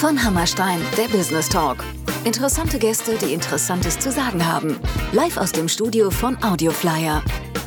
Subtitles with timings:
[0.00, 1.84] Von Hammerstein, der Business Talk.
[2.24, 4.80] Interessante Gäste, die Interessantes zu sagen haben.
[5.12, 7.22] Live aus dem Studio von Audioflyer.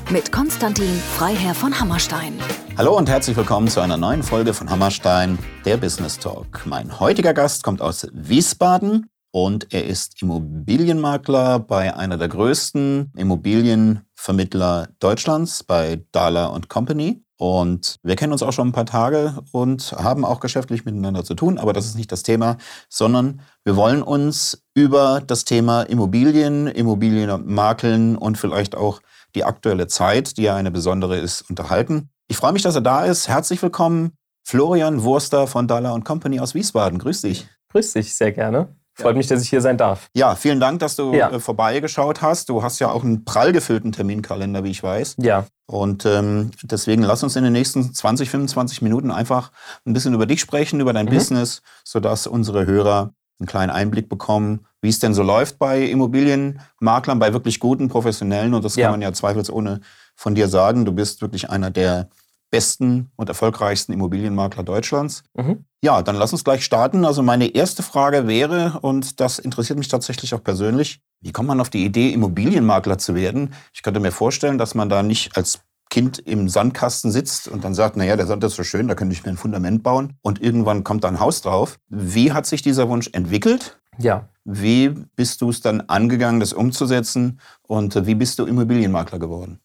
[0.10, 2.34] Mit Konstantin Freiherr von Hammerstein.
[2.76, 6.66] Hallo und herzlich willkommen zu einer neuen Folge von Hammerstein, der Business Talk.
[6.66, 14.88] Mein heutiger Gast kommt aus Wiesbaden und er ist Immobilienmakler bei einer der größten Immobilienvermittler
[14.97, 17.23] Deutschlands, bei Dahler Company.
[17.44, 21.36] Und wir kennen uns auch schon ein paar Tage und haben auch geschäftlich miteinander zu
[21.36, 22.55] tun, aber das ist nicht das Thema,
[22.88, 29.02] sondern wir wollen uns über das Thema Immobilien, Immobilienmakeln und vielleicht auch
[29.36, 32.08] die aktuelle Zeit, die ja eine besondere ist, unterhalten.
[32.30, 33.28] Ich freue mich, dass er da ist.
[33.28, 34.14] Herzlich willkommen,
[34.45, 36.97] Florian Wurster von Dalla Company aus Wiesbaden.
[36.97, 37.45] Grüß dich.
[37.73, 38.73] Grüß dich, sehr gerne.
[38.94, 39.17] Freut ja.
[39.17, 40.08] mich, dass ich hier sein darf.
[40.14, 41.30] Ja, vielen Dank, dass du ja.
[41.30, 42.47] Äh, vorbeigeschaut hast.
[42.47, 45.16] Du hast ja auch einen prall gefüllten Terminkalender, wie ich weiß.
[45.19, 45.45] Ja.
[45.66, 49.52] Und ähm, deswegen lass uns in den nächsten 20, 25 Minuten einfach
[49.86, 51.12] ein bisschen über dich sprechen, über dein mhm.
[51.12, 57.20] Business, sodass unsere Hörer einen kleinen Einblick bekommen, wie es denn so läuft bei Immobilienmaklern,
[57.20, 58.53] bei wirklich guten, professionellen.
[58.53, 58.86] Und das ja.
[58.86, 59.81] kann man ja zweifelsohne
[60.16, 60.86] von dir sagen.
[60.86, 62.09] Du bist wirklich einer der
[62.53, 65.23] besten und erfolgreichsten Immobilienmakler Deutschlands.
[65.35, 65.65] Mhm.
[65.83, 67.03] Ja, dann lass uns gleich starten.
[67.03, 71.59] Also meine erste Frage wäre, und das interessiert mich tatsächlich auch persönlich, wie kommt man
[71.59, 73.55] auf die Idee, Immobilienmakler zu werden?
[73.73, 77.73] Ich könnte mir vorstellen, dass man da nicht als Kind im Sandkasten sitzt und dann
[77.73, 80.39] sagt, naja, der Sand ist so schön, da könnte ich mir ein Fundament bauen und
[80.39, 81.79] irgendwann kommt da ein Haus drauf.
[81.89, 83.79] Wie hat sich dieser Wunsch entwickelt?
[83.97, 84.29] Ja.
[84.43, 89.59] Wie bist du es dann angegangen, das umzusetzen und wie bist du Immobilienmakler geworden?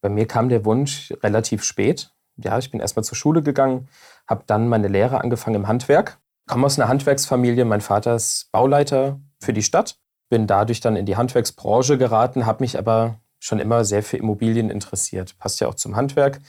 [0.00, 3.88] Bei mir kam der Wunsch relativ spät ja, ich bin erstmal zur Schule gegangen,
[4.26, 6.18] habe dann meine Lehre angefangen im Handwerk.
[6.48, 11.06] Komme aus einer Handwerksfamilie, mein Vater ist Bauleiter für die Stadt, bin dadurch dann in
[11.06, 15.36] die Handwerksbranche geraten, habe mich aber schon immer sehr für Immobilien interessiert.
[15.38, 16.40] Passt ja auch zum Handwerk,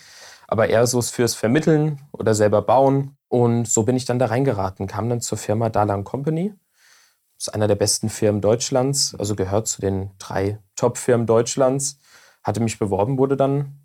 [0.48, 3.18] aber eher so fürs Vermitteln oder selber bauen.
[3.30, 6.54] Und so bin ich dann da reingeraten, kam dann zur Firma Dalan Company.
[7.38, 12.00] Ist einer der besten Firmen Deutschlands, also gehört zu den drei Top-Firmen Deutschlands.
[12.44, 13.80] Hatte mich beworben, wurde dann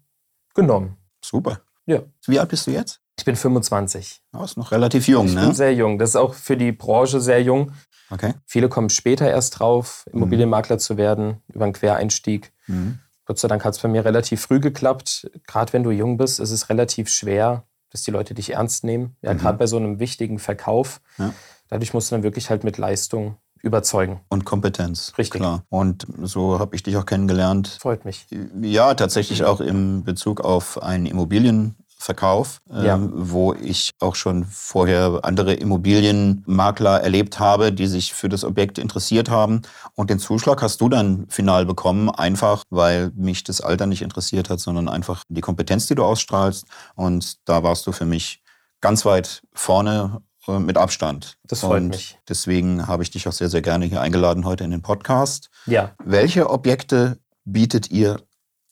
[0.55, 0.97] genommen.
[1.25, 1.61] Super.
[1.89, 2.03] Ja.
[2.27, 3.01] Wie alt bist du jetzt?
[3.19, 4.23] Ich bin 25.
[4.37, 5.41] Oh, ist noch relativ jung, ich ne?
[5.41, 5.99] Bin sehr jung.
[5.99, 7.73] Das ist auch für die Branche sehr jung.
[8.11, 8.35] Okay.
[8.47, 10.81] Viele kommen später erst drauf, Immobilienmakler mhm.
[10.81, 12.53] zu werden, über einen Quereinstieg.
[12.67, 12.99] Mhm.
[13.25, 15.31] Gott sei Dank hat es bei mir relativ früh geklappt.
[15.47, 19.17] Gerade wenn du jung bist, ist es relativ schwer, dass die Leute dich ernst nehmen.
[19.23, 19.39] Ja, mhm.
[19.39, 21.01] gerade bei so einem wichtigen Verkauf.
[21.19, 21.33] Ja.
[21.69, 24.21] Dadurch musst du dann wirklich halt mit Leistung überzeugen.
[24.29, 25.13] Und Kompetenz.
[25.19, 25.41] Richtig.
[25.41, 25.65] Klar.
[25.69, 27.79] Und so habe ich dich auch kennengelernt.
[27.81, 28.27] Freut mich.
[28.61, 32.95] Ja, tatsächlich auch im Bezug auf einen Immobilienverkauf, ja.
[32.95, 38.79] ähm, wo ich auch schon vorher andere Immobilienmakler erlebt habe, die sich für das Objekt
[38.79, 39.63] interessiert haben.
[39.95, 44.51] Und den Zuschlag hast du dann final bekommen, einfach weil mich das Alter nicht interessiert
[44.51, 46.67] hat, sondern einfach die Kompetenz, die du ausstrahlst.
[46.95, 48.43] Und da warst du für mich
[48.81, 51.37] ganz weit vorne äh, mit Abstand.
[51.45, 52.19] Das freut und mich.
[52.29, 55.51] Deswegen habe ich dich auch sehr, sehr gerne hier eingeladen heute in den Podcast.
[55.67, 55.93] Ja.
[56.03, 58.21] Welche Objekte bietet ihr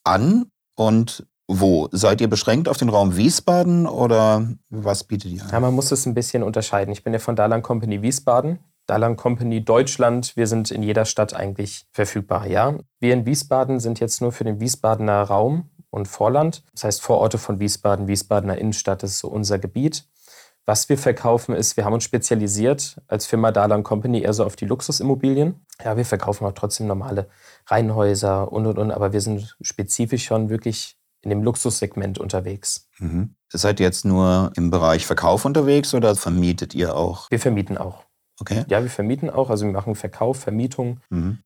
[0.05, 1.89] an und wo?
[1.93, 5.51] Seid ihr beschränkt auf den Raum Wiesbaden oder was bietet ihr an?
[5.51, 6.93] Ja, man muss es ein bisschen unterscheiden.
[6.93, 8.59] Ich bin ja von Dalan Company Wiesbaden.
[8.87, 12.79] Dalan Company Deutschland, wir sind in jeder Stadt eigentlich verfügbar, ja.
[13.01, 16.63] Wir in Wiesbaden sind jetzt nur für den Wiesbadener Raum und Vorland.
[16.73, 20.05] Das heißt Vororte von Wiesbaden, Wiesbadener Innenstadt ist so unser Gebiet.
[20.69, 24.57] Was wir verkaufen ist, wir haben uns spezialisiert als Firma Dalan Company eher so auf
[24.57, 25.65] die Luxusimmobilien.
[25.85, 27.29] Ja, wir verkaufen auch trotzdem normale
[27.67, 32.89] Reihenhäuser und und und, aber wir sind spezifisch schon wirklich in dem Luxussegment unterwegs.
[32.99, 33.37] Mhm.
[33.49, 37.31] Seid ihr jetzt nur im Bereich Verkauf unterwegs oder vermietet ihr auch?
[37.31, 38.05] Wir vermieten auch.
[38.41, 38.65] Okay.
[38.69, 39.51] Ja, wir vermieten auch.
[39.51, 41.01] Also wir machen Verkauf, Vermietung.
[41.11, 41.39] Mhm.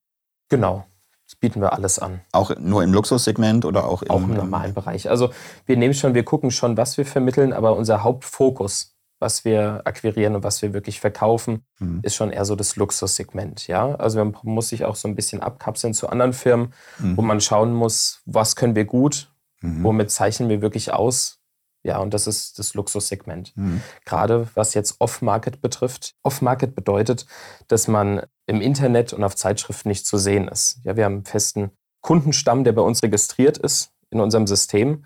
[0.48, 0.86] Genau.
[1.26, 2.22] Das bieten wir alles an.
[2.32, 5.08] Auch nur im Luxussegment oder auch im, auch im normalen Bereich.
[5.10, 5.30] Also
[5.66, 10.34] wir nehmen schon, wir gucken schon, was wir vermitteln, aber unser Hauptfokus was wir akquirieren
[10.34, 12.00] und was wir wirklich verkaufen, mhm.
[12.02, 13.68] ist schon eher so das Luxussegment.
[13.68, 13.94] Ja?
[13.94, 17.16] Also man muss sich auch so ein bisschen abkapseln zu anderen Firmen, mhm.
[17.16, 19.30] wo man schauen muss, was können wir gut,
[19.60, 19.84] mhm.
[19.84, 21.36] womit zeichnen wir wirklich aus.
[21.82, 23.56] Ja, und das ist das Luxussegment.
[23.56, 23.80] Mhm.
[24.04, 26.14] Gerade was jetzt Off-Market betrifft.
[26.22, 27.26] Off-Market bedeutet,
[27.68, 30.80] dass man im Internet und auf Zeitschriften nicht zu sehen ist.
[30.84, 31.70] Ja, wir haben einen festen
[32.02, 35.04] Kundenstamm, der bei uns registriert ist in unserem System.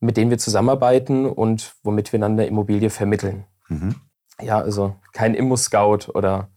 [0.00, 3.44] Mit denen wir zusammenarbeiten und womit wir dann eine Immobilie vermitteln.
[3.68, 3.96] Mhm.
[4.40, 6.50] Ja, also kein Immo-Scout oder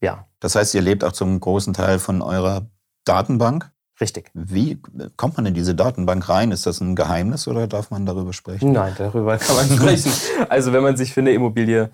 [0.00, 0.26] ja.
[0.40, 2.66] Das heißt, ihr lebt auch zum großen Teil von eurer
[3.04, 3.70] Datenbank?
[4.00, 4.30] Richtig.
[4.34, 4.82] Wie
[5.16, 6.50] kommt man in diese Datenbank rein?
[6.50, 8.72] Ist das ein Geheimnis oder darf man darüber sprechen?
[8.72, 10.12] Nein, darüber kann man sprechen.
[10.48, 11.90] also wenn man sich für eine Immobilie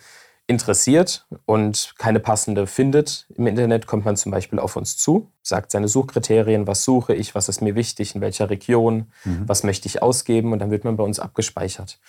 [0.51, 5.71] interessiert und keine passende findet im Internet, kommt man zum Beispiel auf uns zu, sagt
[5.71, 9.45] seine Suchkriterien, was suche ich, was ist mir wichtig, in welcher Region, mhm.
[9.47, 12.01] was möchte ich ausgeben und dann wird man bei uns abgespeichert.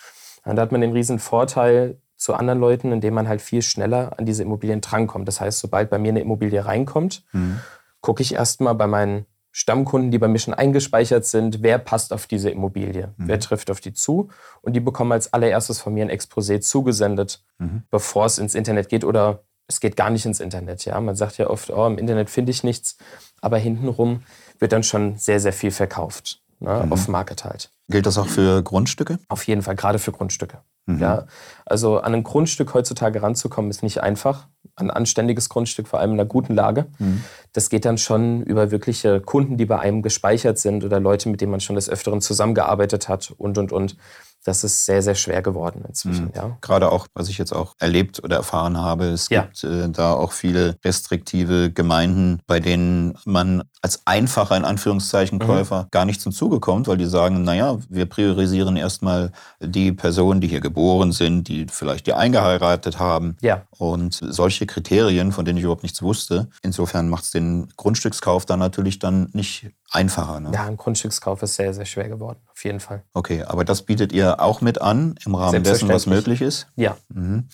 [0.44, 4.18] Und da hat man den riesen Vorteil zu anderen Leuten, indem man halt viel schneller
[4.18, 5.28] an diese Immobilien drankommt.
[5.28, 7.60] Das heißt, sobald bei mir eine Immobilie reinkommt, mhm.
[8.00, 12.26] gucke ich erstmal bei meinen Stammkunden, die bei mir schon eingespeichert sind, wer passt auf
[12.26, 13.28] diese Immobilie, mhm.
[13.28, 14.30] wer trifft auf die zu
[14.62, 17.82] und die bekommen als allererstes von mir ein Exposé zugesendet, mhm.
[17.90, 20.84] bevor es ins Internet geht oder es geht gar nicht ins Internet.
[20.86, 21.00] Ja?
[21.00, 22.96] Man sagt ja oft, oh, im Internet finde ich nichts,
[23.40, 24.22] aber hintenrum
[24.58, 26.82] wird dann schon sehr, sehr viel verkauft, ne?
[26.84, 26.92] mhm.
[26.92, 27.70] auf Market halt.
[27.88, 29.18] Gilt das auch für Grundstücke?
[29.28, 30.62] Auf jeden Fall, gerade für Grundstücke.
[30.86, 30.98] Mhm.
[30.98, 31.26] Ja,
[31.64, 34.48] also an ein Grundstück heutzutage ranzukommen, ist nicht einfach.
[34.74, 36.86] Ein anständiges Grundstück, vor allem in einer guten Lage.
[36.98, 37.22] Mhm.
[37.52, 41.40] Das geht dann schon über wirkliche Kunden, die bei einem gespeichert sind oder Leute, mit
[41.40, 43.96] denen man schon des Öfteren zusammengearbeitet hat und, und, und
[44.44, 46.26] das ist sehr, sehr schwer geworden inzwischen.
[46.26, 46.32] Mhm.
[46.34, 46.58] Ja.
[46.60, 49.42] Gerade auch, was ich jetzt auch erlebt oder erfahren habe, es ja.
[49.42, 55.42] gibt äh, da auch viele restriktive Gemeinden, bei denen man als einfacher, in Anführungszeichen, mhm.
[55.42, 55.88] Käufer mhm.
[55.90, 60.48] gar nicht zum Zuge kommt, weil die sagen, naja, wir priorisieren erstmal die Personen, die
[60.48, 63.36] hier geboren sind, die vielleicht die eingeheiratet haben.
[63.40, 63.62] Ja.
[63.70, 66.48] Und solche Kriterien, von denen ich überhaupt nichts wusste.
[66.62, 70.40] Insofern macht es den Grundstückskauf dann natürlich dann nicht einfacher.
[70.40, 70.50] Ne?
[70.52, 73.02] Ja, ein Grundstückskauf ist sehr, sehr schwer geworden, auf jeden Fall.
[73.12, 76.66] Okay, aber das bietet ihr auch mit an im Rahmen dessen, was möglich ist?
[76.76, 76.96] Ja.
[77.08, 77.48] Mhm.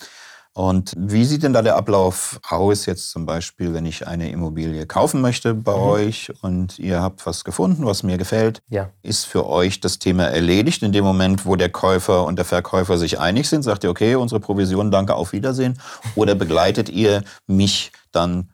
[0.58, 4.86] Und wie sieht denn da der Ablauf aus, jetzt zum Beispiel, wenn ich eine Immobilie
[4.86, 5.82] kaufen möchte bei mhm.
[5.82, 8.60] euch und ihr habt was gefunden, was mir gefällt?
[8.68, 8.90] Ja.
[9.02, 12.98] Ist für euch das Thema erledigt in dem Moment, wo der Käufer und der Verkäufer
[12.98, 13.62] sich einig sind?
[13.62, 15.78] Sagt ihr, okay, unsere Provision, danke, auf Wiedersehen?
[16.16, 18.48] Oder begleitet ihr mich dann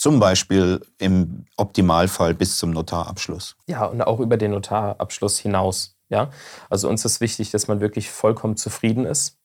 [0.00, 3.56] zum Beispiel im Optimalfall bis zum Notarabschluss.
[3.66, 5.98] Ja, und auch über den Notarabschluss hinaus.
[6.08, 6.30] Ja?
[6.70, 9.36] Also uns ist wichtig, dass man wirklich vollkommen zufrieden ist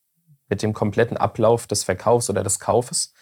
[0.47, 3.13] mit dem kompletten Ablauf des Verkaufs oder des Kaufes.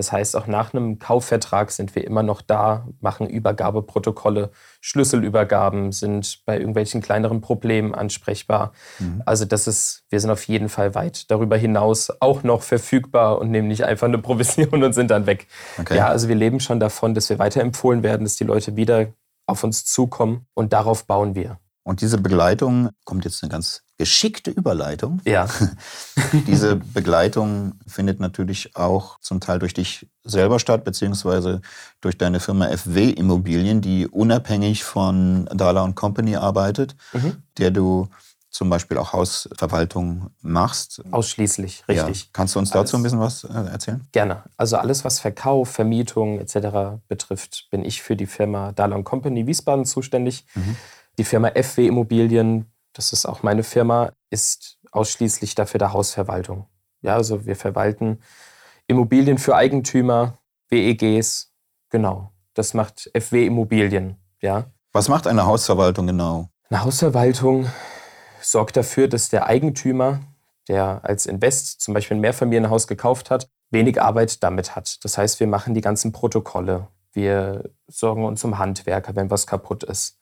[0.00, 4.48] Das heißt, auch nach einem Kaufvertrag sind wir immer noch da, machen Übergabeprotokolle,
[4.80, 8.72] Schlüsselübergaben, sind bei irgendwelchen kleineren Problemen ansprechbar.
[8.98, 9.22] Mhm.
[9.26, 13.50] Also das ist, wir sind auf jeden Fall weit darüber hinaus auch noch verfügbar und
[13.50, 15.48] nehmen nicht einfach eine Provision und sind dann weg.
[15.78, 15.98] Okay.
[15.98, 19.08] Ja, also wir leben schon davon, dass wir weiterempfohlen werden, dass die Leute wieder
[19.44, 21.58] auf uns zukommen und darauf bauen wir.
[21.82, 25.20] Und diese Begleitung, kommt jetzt eine ganz geschickte Überleitung.
[25.26, 25.46] Ja.
[26.46, 31.60] diese Begleitung findet natürlich auch zum Teil durch dich selber statt, beziehungsweise
[32.00, 37.42] durch deine Firma FW Immobilien, die unabhängig von Dala Company arbeitet, mhm.
[37.58, 38.08] der du
[38.48, 41.02] zum Beispiel auch Hausverwaltung machst.
[41.10, 42.22] Ausschließlich, richtig.
[42.22, 42.28] Ja.
[42.32, 44.08] Kannst du uns dazu alles, ein bisschen was äh, erzählen?
[44.12, 44.44] Gerne.
[44.56, 47.02] Also alles, was Verkauf, Vermietung etc.
[47.06, 50.46] betrifft, bin ich für die Firma Dala Company Wiesbaden zuständig.
[50.54, 50.76] Mhm.
[51.18, 56.66] Die Firma FW Immobilien, das ist auch meine Firma, ist ausschließlich dafür der Hausverwaltung.
[57.02, 58.20] Ja, also wir verwalten
[58.86, 60.38] Immobilien für Eigentümer,
[60.68, 61.52] WEGs,
[61.88, 62.32] genau.
[62.54, 64.66] Das macht FW Immobilien, ja.
[64.92, 66.48] Was macht eine Hausverwaltung genau?
[66.68, 67.66] Eine Hausverwaltung
[68.40, 70.20] sorgt dafür, dass der Eigentümer,
[70.68, 75.04] der als Invest zum Beispiel ein Mehrfamilienhaus gekauft hat, wenig Arbeit damit hat.
[75.04, 76.88] Das heißt, wir machen die ganzen Protokolle.
[77.12, 80.19] Wir sorgen uns um Handwerker, wenn was kaputt ist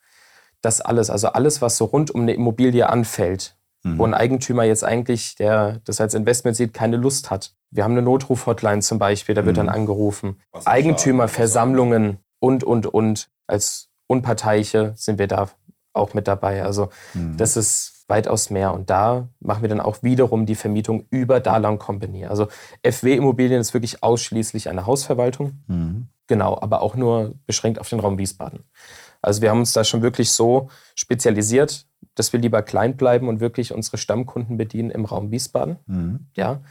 [0.61, 3.97] das alles, also alles, was so rund um eine Immobilie anfällt, mhm.
[3.97, 7.53] wo ein Eigentümer jetzt eigentlich, der das als Investment sieht, keine Lust hat.
[7.71, 9.67] Wir haben eine Notruf-Hotline zum Beispiel, da wird mhm.
[9.67, 10.41] dann angerufen.
[10.65, 13.29] Eigentümerversammlungen und, und, und.
[13.47, 15.49] Als Unparteiche sind wir da
[15.93, 16.63] auch mit dabei.
[16.63, 17.37] Also mhm.
[17.37, 18.73] das ist weitaus mehr.
[18.73, 22.25] Und da machen wir dann auch wiederum die Vermietung über Dalang Company.
[22.25, 22.47] Also
[22.83, 25.63] FW Immobilien ist wirklich ausschließlich eine Hausverwaltung.
[25.67, 26.07] Mhm.
[26.27, 28.63] Genau, aber auch nur beschränkt auf den Raum Wiesbaden.
[29.21, 31.85] Also wir haben uns da schon wirklich so spezialisiert,
[32.15, 35.77] dass wir lieber klein bleiben und wirklich unsere Stammkunden bedienen im Raum Wiesbaden.
[35.85, 36.27] Mhm.
[36.35, 36.61] Ja.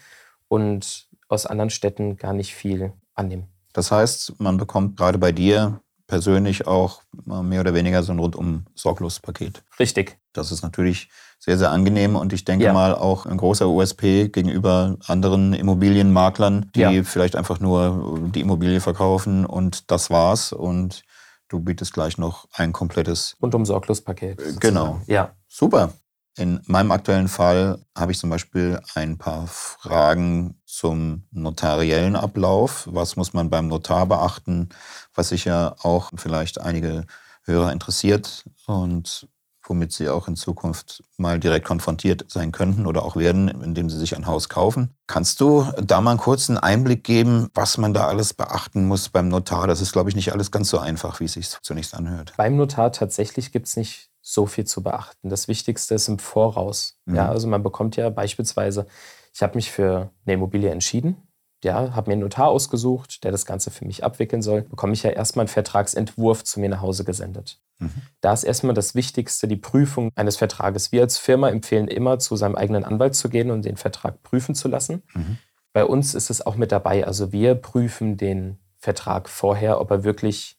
[0.49, 3.49] Und aus anderen Städten gar nicht viel annehmen.
[3.73, 8.65] Das heißt, man bekommt gerade bei dir persönlich auch mehr oder weniger so ein rundum
[8.75, 9.63] sorglos Paket.
[9.79, 10.19] Richtig.
[10.33, 12.73] Das ist natürlich sehr, sehr angenehm und ich denke ja.
[12.73, 17.03] mal auch ein großer USP gegenüber anderen Immobilienmaklern, die ja.
[17.05, 21.03] vielleicht einfach nur die Immobilie verkaufen und das war's und
[21.49, 24.41] Du bietest gleich noch ein komplettes rundum sorglos Paket.
[24.41, 25.01] Äh, genau.
[25.07, 25.35] Ja.
[25.49, 25.93] Super.
[26.37, 32.87] In meinem aktuellen Fall habe ich zum Beispiel ein paar Fragen zum notariellen Ablauf.
[32.93, 34.69] Was muss man beim Notar beachten?
[35.15, 37.07] Was sicher auch vielleicht einige
[37.49, 38.45] Hörer interessiert.
[38.67, 39.27] Und
[39.69, 43.99] womit sie auch in Zukunft mal direkt konfrontiert sein könnten oder auch werden, indem sie
[43.99, 44.95] sich ein Haus kaufen.
[45.07, 49.29] Kannst du da mal einen kurzen Einblick geben, was man da alles beachten muss beim
[49.29, 49.67] Notar?
[49.67, 52.33] Das ist, glaube ich, nicht alles ganz so einfach, wie es sich zunächst anhört.
[52.37, 55.29] Beim Notar tatsächlich gibt es nicht so viel zu beachten.
[55.31, 56.99] Das Wichtigste ist im Voraus.
[57.07, 57.17] Mhm.
[57.17, 58.87] Ja, also man bekommt ja beispielsweise,
[59.33, 61.28] ich habe mich für eine Immobilie entschieden,
[61.65, 65.03] ja, habe mir einen Notar ausgesucht, der das Ganze für mich abwickeln soll, bekomme ich
[65.03, 67.61] ja erstmal einen Vertragsentwurf zu mir nach Hause gesendet.
[67.79, 68.03] Mhm.
[68.21, 70.93] Da ist erstmal das Wichtigste die Prüfung eines Vertrages.
[70.93, 74.55] Wir als Firma empfehlen immer, zu seinem eigenen Anwalt zu gehen und den Vertrag prüfen
[74.55, 75.03] zu lassen.
[75.15, 75.39] Mhm.
[75.73, 77.07] bei uns ist es auch mit dabei.
[77.07, 80.57] Also wir prüfen den Vertrag vorher, ob er wirklich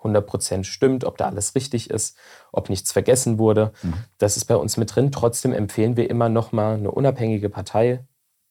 [0.00, 2.16] 100% stimmt, ob da alles richtig ist,
[2.52, 3.72] ob nichts vergessen wurde.
[3.82, 3.94] Mhm.
[4.18, 5.12] Das ist bei uns mit drin.
[5.12, 8.04] Trotzdem empfehlen wir immer nochmal eine unabhängige Partei,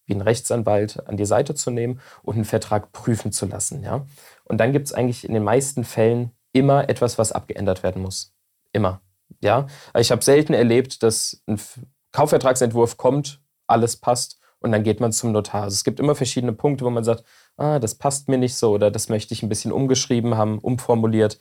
[0.05, 3.83] wie einen Rechtsanwalt, an die Seite zu nehmen und einen Vertrag prüfen zu lassen.
[3.83, 4.05] Ja?
[4.43, 8.33] Und dann gibt es eigentlich in den meisten Fällen immer etwas, was abgeändert werden muss.
[8.71, 9.01] Immer.
[9.41, 9.67] Ja?
[9.97, 11.59] Ich habe selten erlebt, dass ein
[12.11, 15.63] Kaufvertragsentwurf kommt, alles passt und dann geht man zum Notar.
[15.63, 17.23] Also es gibt immer verschiedene Punkte, wo man sagt,
[17.57, 21.39] ah, das passt mir nicht so oder das möchte ich ein bisschen umgeschrieben haben, umformuliert.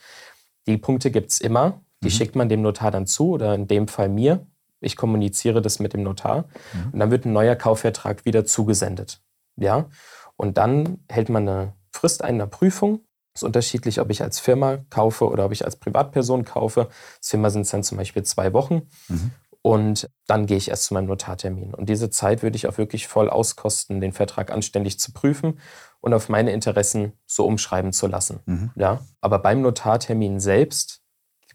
[0.67, 1.81] Die Punkte gibt es immer.
[2.03, 2.13] Die mhm.
[2.13, 4.47] schickt man dem Notar dann zu oder in dem Fall mir.
[4.85, 6.93] Ich kommuniziere das mit dem Notar mhm.
[6.93, 9.21] und dann wird ein neuer Kaufvertrag wieder zugesendet.
[9.57, 9.89] Ja?
[10.37, 13.01] Und dann hält man eine Frist einer Prüfung.
[13.35, 16.89] Es ist unterschiedlich, ob ich als Firma kaufe oder ob ich als Privatperson kaufe.
[17.17, 18.83] Als Firma sind es dann zum Beispiel zwei Wochen.
[19.09, 19.33] Mhm.
[19.63, 21.73] Und dann gehe ich erst zu meinem Notartermin.
[21.73, 25.59] Und diese Zeit würde ich auch wirklich voll auskosten, den Vertrag anständig zu prüfen
[26.01, 28.41] und auf meine Interessen so umschreiben zu lassen.
[28.45, 28.71] Mhm.
[28.77, 29.01] Ja?
[29.23, 31.04] Aber beim Notartermin selbst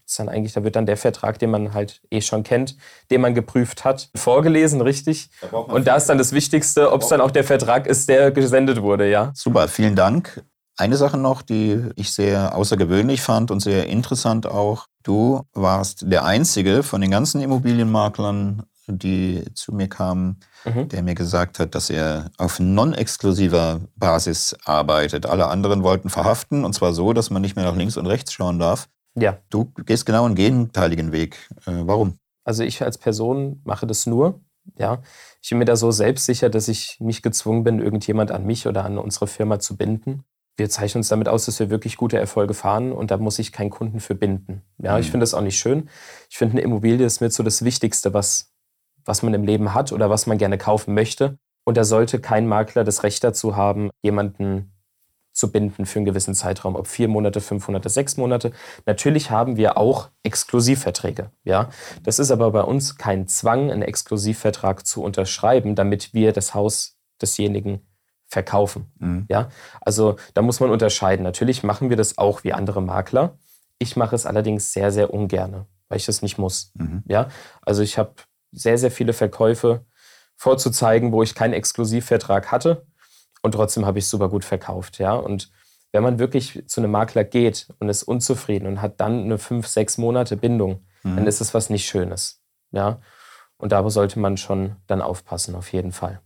[0.09, 2.75] es dann eigentlich, da wird dann der Vertrag, den man halt eh schon kennt,
[3.11, 5.29] den man geprüft hat, vorgelesen, richtig.
[5.51, 8.31] Da und da ist dann das Wichtigste, ob es dann auch der Vertrag ist, der
[8.31, 9.31] gesendet wurde, ja.
[9.35, 10.43] Super, vielen Dank.
[10.77, 14.85] Eine Sache noch, die ich sehr außergewöhnlich fand und sehr interessant auch.
[15.03, 20.89] Du warst der einzige von den ganzen Immobilienmaklern, die zu mir kamen, mhm.
[20.89, 25.25] der mir gesagt hat, dass er auf non-exklusiver Basis arbeitet.
[25.25, 28.33] Alle anderen wollten verhaften und zwar so, dass man nicht mehr nach links und rechts
[28.33, 28.87] schauen darf.
[29.19, 29.39] Ja.
[29.49, 31.49] Du gehst genau einen gegenteiligen Weg.
[31.65, 32.17] Äh, warum?
[32.43, 34.41] Also ich als Person mache das nur.
[34.77, 35.01] Ja,
[35.41, 38.85] ich bin mir da so selbstsicher, dass ich nicht gezwungen bin, irgendjemand an mich oder
[38.85, 40.23] an unsere Firma zu binden
[40.59, 43.51] wir zeichnen uns damit aus, dass wir wirklich gute Erfolge fahren und da muss ich
[43.51, 44.61] keinen Kunden für binden.
[44.77, 44.99] Ja, mhm.
[44.99, 45.89] ich finde das auch nicht schön.
[46.29, 48.53] Ich finde, eine Immobilie ist mit so das Wichtigste, was,
[49.05, 51.39] was man im Leben hat oder was man gerne kaufen möchte.
[51.65, 54.73] Und da sollte kein Makler das Recht dazu haben, jemanden
[55.39, 58.51] zu binden für einen gewissen Zeitraum, ob vier Monate, fünf Monate, sechs Monate.
[58.85, 61.31] Natürlich haben wir auch Exklusivverträge.
[61.43, 61.69] Ja,
[62.03, 66.97] das ist aber bei uns kein Zwang, einen Exklusivvertrag zu unterschreiben, damit wir das Haus
[67.21, 67.87] desjenigen
[68.27, 68.91] verkaufen.
[68.99, 69.25] Mhm.
[69.29, 69.49] Ja,
[69.81, 71.23] also da muss man unterscheiden.
[71.23, 73.37] Natürlich machen wir das auch wie andere Makler.
[73.79, 76.71] Ich mache es allerdings sehr, sehr ungern, weil ich es nicht muss.
[76.75, 77.03] Mhm.
[77.07, 77.29] Ja,
[77.61, 78.13] also ich habe
[78.51, 79.85] sehr, sehr viele Verkäufe
[80.35, 82.85] vorzuzeigen, wo ich keinen Exklusivvertrag hatte
[83.41, 84.99] und trotzdem habe ich es super gut verkauft.
[84.99, 85.51] Ja, und
[85.91, 89.67] wenn man wirklich zu einem Makler geht und ist unzufrieden und hat dann eine fünf,
[89.67, 91.15] sechs Monate Bindung, mhm.
[91.15, 92.41] dann ist es was nicht Schönes.
[92.71, 93.01] Ja,
[93.57, 96.21] und da sollte man schon dann aufpassen, auf jeden Fall.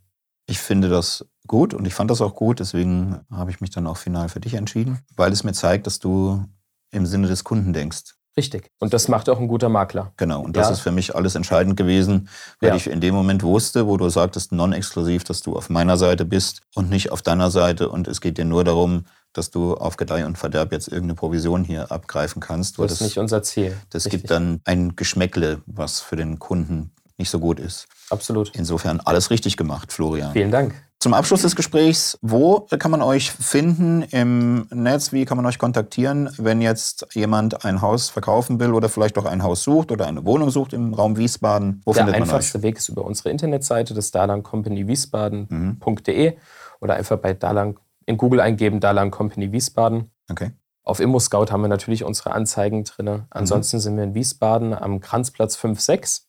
[0.45, 3.87] Ich finde das gut und ich fand das auch gut, deswegen habe ich mich dann
[3.87, 6.45] auch final für dich entschieden, weil es mir zeigt, dass du
[6.91, 8.15] im Sinne des Kunden denkst.
[8.35, 8.71] Richtig.
[8.79, 10.11] Und das macht auch ein guter Makler.
[10.17, 10.41] Genau.
[10.41, 10.73] Und das ja.
[10.73, 12.75] ist für mich alles entscheidend gewesen, weil ja.
[12.75, 16.61] ich in dem Moment wusste, wo du sagtest, non-exklusiv, dass du auf meiner Seite bist
[16.73, 17.89] und nicht auf deiner Seite.
[17.89, 21.63] Und es geht dir nur darum, dass du auf Gedeih und Verderb jetzt irgendeine Provision
[21.63, 22.79] hier abgreifen kannst.
[22.79, 23.77] Das ist nicht unser Ziel.
[23.89, 24.21] Das Richtig.
[24.21, 27.87] gibt dann ein Geschmäckle, was für den Kunden nicht so gut ist.
[28.09, 28.51] Absolut.
[28.55, 30.33] Insofern alles richtig gemacht, Florian.
[30.33, 30.75] Vielen Dank.
[31.03, 35.11] Zum Abschluss des Gesprächs, wo kann man euch finden im Netz?
[35.11, 39.25] Wie kann man euch kontaktieren, wenn jetzt jemand ein Haus verkaufen will oder vielleicht auch
[39.25, 41.81] ein Haus sucht oder eine Wohnung sucht im Raum Wiesbaden?
[41.83, 42.27] Wo Der findet man euch?
[42.29, 46.37] Der einfachste Weg ist über unsere Internetseite, das dalancompanywiesbaden.de mhm.
[46.79, 50.09] oder einfach bei Dalan in Google eingeben, Dalan Company Wiesbaden.
[50.31, 50.51] Okay.
[50.83, 53.23] Auf ImmoScout haben wir natürlich unsere Anzeigen drin.
[53.29, 53.81] Ansonsten mhm.
[53.81, 56.21] sind wir in Wiesbaden am Kranzplatz 5-6.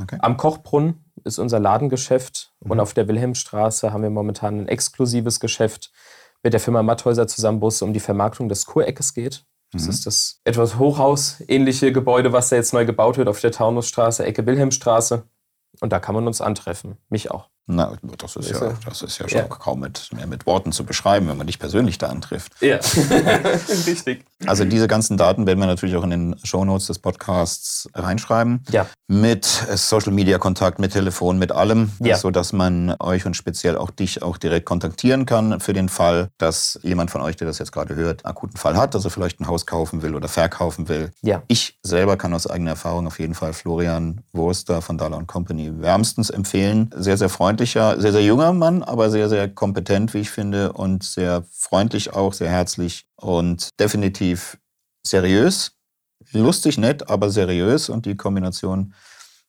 [0.00, 0.18] Okay.
[0.20, 2.72] Am Kochbrunnen ist unser Ladengeschäft mhm.
[2.72, 5.92] und auf der Wilhelmstraße haben wir momentan ein exklusives Geschäft
[6.42, 9.44] mit der Firma Matthäuser zusammen, wo es um die Vermarktung des Kureckes geht.
[9.72, 9.90] Das mhm.
[9.90, 14.46] ist das etwas Hochhaus-ähnliche Gebäude, was da jetzt neu gebaut wird auf der Taunusstraße, Ecke
[14.46, 15.24] Wilhelmstraße.
[15.80, 16.98] Und da kann man uns antreffen.
[17.08, 17.48] Mich auch.
[17.66, 19.46] Na, das ist, ja, das ist ja schon ja.
[19.46, 22.52] kaum mit, mehr mit Worten zu beschreiben, wenn man dich persönlich da antrifft.
[22.60, 22.78] Ja,
[23.86, 24.22] richtig.
[24.44, 28.62] Also diese ganzen Daten werden wir natürlich auch in den Shownotes des Podcasts reinschreiben.
[28.70, 28.86] Ja.
[29.08, 32.18] Mit Social-Media-Kontakt, mit Telefon, mit allem, ja.
[32.18, 36.78] sodass man euch und speziell auch dich auch direkt kontaktieren kann für den Fall, dass
[36.82, 39.40] jemand von euch, der das jetzt gerade hört, einen akuten Fall hat, dass er vielleicht
[39.40, 41.12] ein Haus kaufen will oder verkaufen will.
[41.22, 41.42] Ja.
[41.48, 46.28] Ich selber kann aus eigener Erfahrung auf jeden Fall Florian Wurster von Dollar Company wärmstens
[46.28, 46.90] empfehlen.
[46.94, 50.72] Sehr, sehr freundlich freundlicher, sehr, sehr junger Mann, aber sehr, sehr kompetent, wie ich finde,
[50.72, 54.58] und sehr freundlich auch, sehr herzlich und definitiv
[55.06, 55.72] seriös.
[56.32, 58.92] Lustig, nett, aber seriös und die Kombination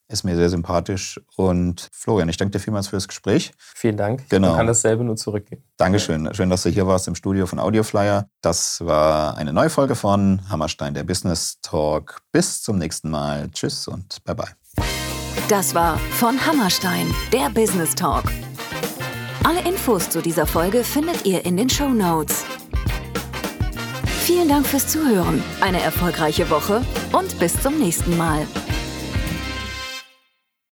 [0.08, 1.20] ist mir sehr sympathisch.
[1.36, 3.54] Und Florian, ich danke dir vielmals für das Gespräch.
[3.58, 4.30] Vielen Dank.
[4.30, 4.52] Genau.
[4.52, 5.64] Ich kann dasselbe nur zurückgeben.
[5.78, 6.32] Dankeschön.
[6.36, 8.30] Schön, dass du hier warst im Studio von Audioflyer.
[8.42, 12.22] Das war eine neue Folge von Hammerstein, der Business Talk.
[12.32, 13.50] Bis zum nächsten Mal.
[13.50, 14.65] Tschüss und bye bye.
[15.48, 18.24] Das war von Hammerstein, der Business Talk.
[19.44, 22.44] Alle Infos zu dieser Folge findet ihr in den Show Notes.
[24.24, 28.48] Vielen Dank fürs Zuhören, eine erfolgreiche Woche und bis zum nächsten Mal.